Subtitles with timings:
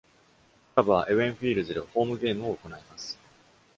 [0.73, 3.19] クラブは、エウェンフィールズでホームゲームを行います。